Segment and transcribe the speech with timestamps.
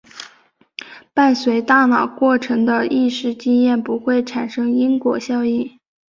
[1.13, 5.69] 伴随大脑过程的意识经验不会产生因果效用。